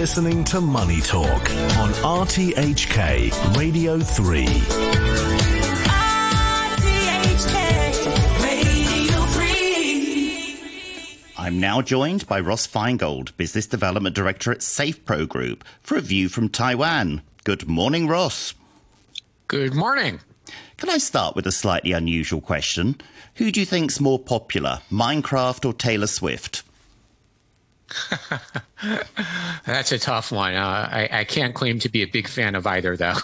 [0.00, 1.90] listening to Money Talk on
[2.24, 4.46] RTHK Radio 3.
[6.86, 7.52] RTHK
[8.42, 10.58] Radio 3.
[11.36, 16.30] I'm now joined by Ross Feingold, Business Development Director at SafePro Group, for a view
[16.30, 17.20] from Taiwan.
[17.44, 18.54] Good morning, Ross.
[19.48, 20.20] Good morning.
[20.78, 22.98] Can I start with a slightly unusual question?
[23.34, 26.62] Who do you think's more popular, Minecraft or Taylor Swift?
[29.66, 30.54] That's a tough one.
[30.54, 33.14] Uh, I, I can't claim to be a big fan of either, though.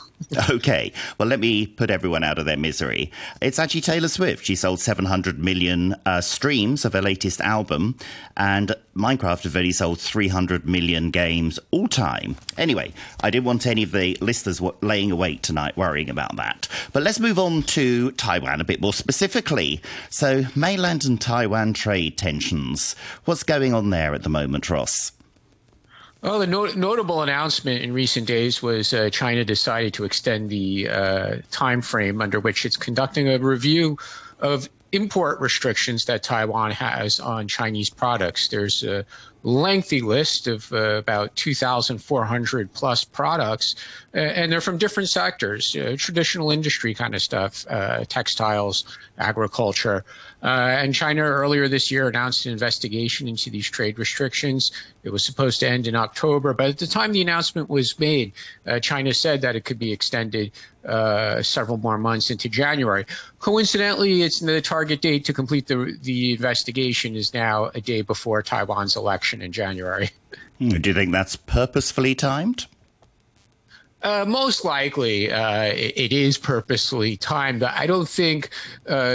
[0.51, 3.13] Okay, well, let me put everyone out of their misery.
[3.43, 4.47] It's actually Taylor Swift.
[4.47, 7.97] She sold 700 million uh, streams of her latest album,
[8.37, 12.37] and Minecraft have only sold 300 million games all time.
[12.57, 12.93] Anyway,
[13.23, 16.67] I didn't want any of the listeners laying awake tonight worrying about that.
[16.95, 19.83] But let's move on to Taiwan a bit more specifically.
[20.09, 22.97] So, mainland and Taiwan trade tensions.
[23.27, 25.13] What's going on there at the moment, Ross?
[26.23, 30.89] Well, the no- notable announcement in recent days was uh, China decided to extend the
[30.89, 33.99] uh, time frame under which it's conducting a review
[34.41, 38.49] of import restrictions that Taiwan has on Chinese products.
[38.49, 39.05] There's a
[39.47, 43.77] lengthy list of uh, about 2,400 plus products,
[44.13, 48.85] uh, and they're from different sectors, uh, traditional industry kind of stuff, uh, textiles,
[49.19, 50.05] agriculture.
[50.43, 54.71] And China earlier this year announced an investigation into these trade restrictions.
[55.03, 58.33] It was supposed to end in October, but at the time the announcement was made,
[58.81, 60.53] China said that it could be extended
[60.87, 63.05] uh, several more months into January.
[63.41, 68.41] Coincidentally, it's the target date to complete the the investigation is now a day before
[68.43, 70.11] Taiwan's election in January.
[70.59, 72.67] Hmm, Do you think that's purposefully timed?
[74.03, 77.63] Uh, most likely, uh, it, it is purposely timed.
[77.63, 78.51] I don't think
[78.89, 79.15] uh,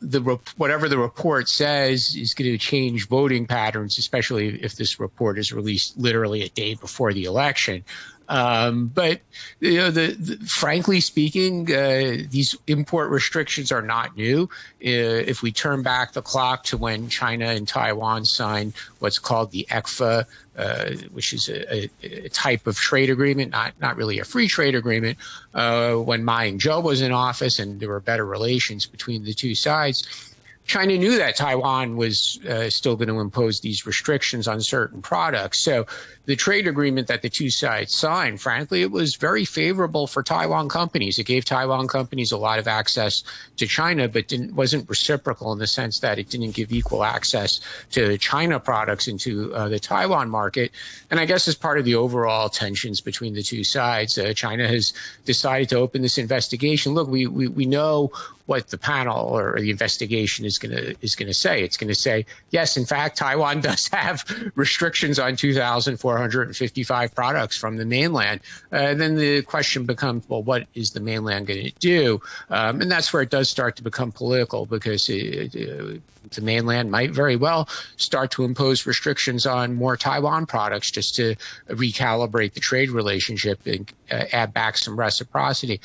[0.00, 5.00] the rep- whatever the report says is going to change voting patterns, especially if this
[5.00, 7.84] report is released literally a day before the election.
[8.32, 9.20] Um, but
[9.60, 14.44] you know, the, the, frankly speaking, uh, these import restrictions are not new.
[14.44, 19.50] Uh, if we turn back the clock to when China and Taiwan signed what's called
[19.50, 20.24] the ECFA,
[20.56, 24.74] uh, which is a, a, type of trade agreement, not not really a free trade
[24.74, 25.18] agreement,
[25.52, 29.54] uh, when Ma Ying-jeou was in office and there were better relations between the two
[29.54, 30.31] sides.
[30.64, 35.58] China knew that Taiwan was uh, still going to impose these restrictions on certain products.
[35.58, 35.86] So
[36.26, 40.68] the trade agreement that the two sides signed, frankly, it was very favorable for Taiwan
[40.68, 41.18] companies.
[41.18, 43.24] It gave Taiwan companies a lot of access
[43.56, 47.60] to China, but didn't, wasn't reciprocal in the sense that it didn't give equal access
[47.90, 50.70] to China products into uh, the Taiwan market.
[51.10, 54.68] And I guess as part of the overall tensions between the two sides, uh, China
[54.68, 54.92] has
[55.24, 56.94] decided to open this investigation.
[56.94, 58.12] Look, we, we, we know
[58.46, 61.62] what the panel or the investigation is going to is going to say.
[61.62, 67.76] It's going to say yes, in fact, Taiwan does have restrictions on 2,455 products from
[67.76, 68.40] the mainland.
[68.70, 72.20] Uh, then the question becomes, well, what is the mainland going to do?
[72.50, 76.90] Um, and that's where it does start to become political because it, it, the mainland
[76.90, 81.34] might very well start to impose restrictions on more Taiwan products just to
[81.68, 85.80] recalibrate the trade relationship and uh, add back some reciprocity.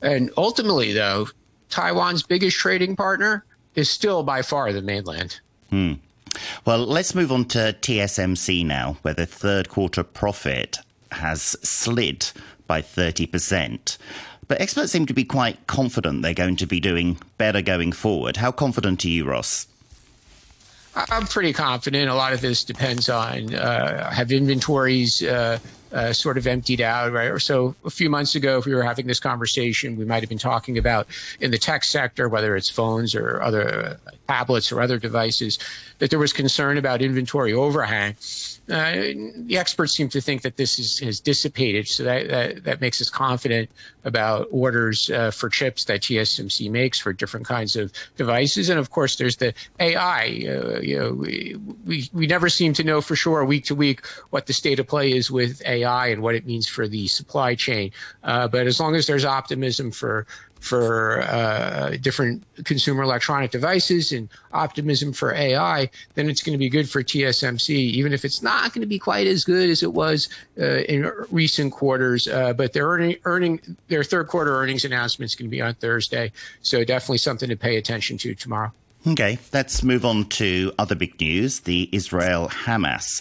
[0.00, 1.28] And ultimately, though,
[1.72, 3.44] Taiwan's biggest trading partner
[3.74, 5.40] is still by far the mainland.
[5.70, 5.94] Hmm.
[6.66, 10.78] Well, let's move on to TSMC now, where the third quarter profit
[11.10, 12.30] has slid
[12.66, 13.96] by 30%.
[14.48, 18.36] But experts seem to be quite confident they're going to be doing better going forward.
[18.36, 19.66] How confident are you, Ross?
[20.94, 22.10] I'm pretty confident.
[22.10, 25.58] A lot of this depends on uh, have inventories uh,
[25.92, 27.30] uh, sort of emptied out, right?
[27.30, 30.28] Or so a few months ago, if we were having this conversation, we might have
[30.28, 31.06] been talking about
[31.40, 33.98] in the tech sector, whether it's phones or other
[34.28, 35.58] tablets or other devices,
[35.98, 38.16] that there was concern about inventory overhang.
[38.70, 38.92] Uh,
[39.36, 43.00] the experts seem to think that this is, has dissipated, so that, that, that makes
[43.00, 43.68] us confident
[44.04, 48.68] about orders uh, for chips that TSMC makes for different kinds of devices.
[48.68, 50.44] And of course, there's the AI.
[50.48, 54.06] Uh, you know, we, we, we never seem to know for sure week to week
[54.30, 57.54] what the state of play is with AI and what it means for the supply
[57.54, 57.92] chain.
[58.22, 60.26] Uh, but as long as there's optimism for
[60.62, 66.68] for uh, different consumer electronic devices and optimism for AI, then it's going to be
[66.68, 69.92] good for TSMC, even if it's not going to be quite as good as it
[69.92, 70.28] was
[70.60, 72.28] uh, in recent quarters.
[72.28, 75.74] Uh, but their earning, earning, their third quarter earnings announcement is going to be on
[75.74, 76.30] Thursday,
[76.62, 78.72] so definitely something to pay attention to tomorrow.
[79.04, 83.20] Okay, let's move on to other big news the Israel Hamas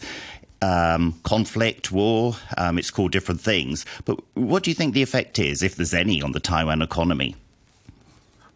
[0.61, 2.35] um, conflict, war.
[2.57, 3.85] Um, it's called different things.
[4.05, 7.35] But what do you think the effect is, if there's any, on the Taiwan economy?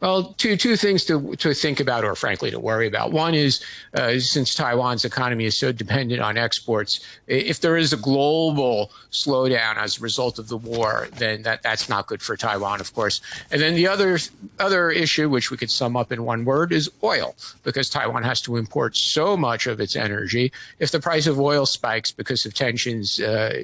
[0.06, 3.12] Well, two two things to to think about, or frankly to worry about.
[3.12, 3.66] One is
[3.96, 9.78] uh, since Taiwan's economy is so dependent on exports, if there is a global slowdown
[9.78, 13.20] as a result of the war, then that that's not good for Taiwan, of course.
[13.50, 14.20] And then the other
[14.60, 18.42] other issue, which we could sum up in one word, is oil, because Taiwan has
[18.42, 20.52] to import so much of its energy.
[20.78, 23.64] If the price of oil spikes because of tensions uh,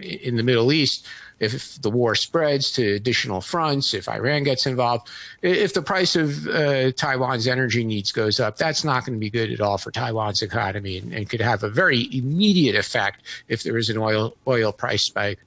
[0.00, 1.06] in the Middle East
[1.38, 5.08] if the war spreads to additional fronts, if Iran gets involved,
[5.42, 9.30] if the price of uh, Taiwan's energy needs goes up, that's not going to be
[9.30, 13.62] good at all for Taiwan's economy and, and could have a very immediate effect if
[13.62, 15.38] there is an oil oil price spike.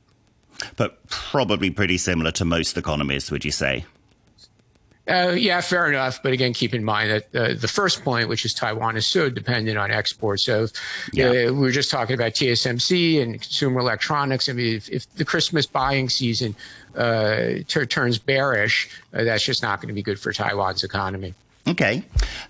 [0.75, 3.85] But probably pretty similar to most economies, would you say?
[5.09, 6.21] Uh, yeah, fair enough.
[6.21, 9.29] But again, keep in mind that uh, the first point, which is Taiwan, is so
[9.29, 10.43] dependent on exports.
[10.43, 10.67] So
[11.11, 11.25] yeah.
[11.25, 14.47] uh, we were just talking about TSMC and consumer electronics.
[14.49, 16.55] I mean, if, if the Christmas buying season
[16.95, 21.33] uh, t- turns bearish, uh, that's just not going to be good for Taiwan's economy.
[21.69, 22.03] Okay.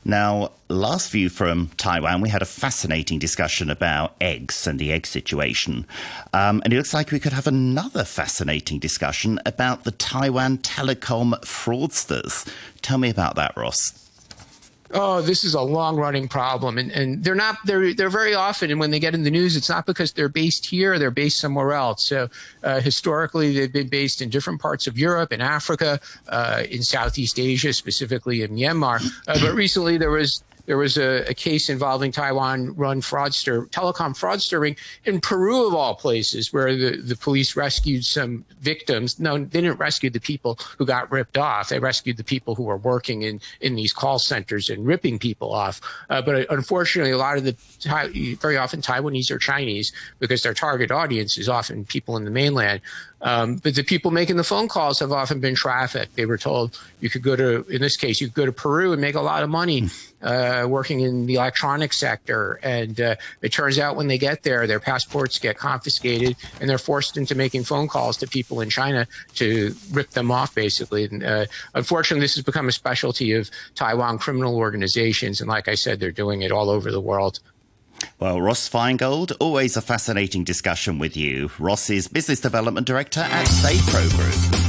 [0.06, 5.06] Now, last view from Taiwan, we had a fascinating discussion about eggs and the egg
[5.06, 5.86] situation.
[6.34, 11.34] Um, and it looks like we could have another fascinating discussion about the Taiwan telecom
[11.42, 12.48] fraudsters.
[12.82, 14.09] Tell me about that, Ross
[14.94, 16.78] oh, this is a long running problem.
[16.78, 19.56] And, and they're not, they're, they're very often, and when they get in the news,
[19.56, 22.06] it's not because they're based here, they're based somewhere else.
[22.06, 22.30] So
[22.64, 27.40] uh, historically, they've been based in different parts of Europe, in Africa, uh, in Southeast
[27.40, 29.02] Asia, specifically in Myanmar.
[29.28, 34.16] Uh, but recently, there was there was a, a case involving Taiwan run fraudster, telecom
[34.16, 39.20] fraudster ring in Peru, of all places, where the, the police rescued some victims.
[39.20, 41.70] No, they didn't rescue the people who got ripped off.
[41.70, 45.52] They rescued the people who were working in, in these call centers and ripping people
[45.52, 45.82] off.
[46.08, 50.92] Uh, but unfortunately, a lot of the, very often Taiwanese or Chinese, because their target
[50.92, 52.82] audience is often people in the mainland,
[53.22, 56.16] um, but the people making the phone calls have often been trafficked.
[56.16, 58.94] They were told you could go to, in this case, you could go to Peru
[58.94, 59.90] and make a lot of money
[60.22, 62.60] uh, working in the electronic sector.
[62.64, 66.78] And uh, it turns out when they get there, their passports get confiscated and they're
[66.78, 69.06] forced into making phone calls to people in China
[69.36, 71.06] to rip them off, basically.
[71.06, 75.42] And, uh, unfortunately, this has become a specialty of Taiwan criminal organizations.
[75.42, 77.40] And like I said, they're doing it all over the world.
[78.20, 81.52] Well, Ross Feingold, always a fascinating discussion with you.
[81.58, 84.60] Ross is Business Development Director at SafePro Group.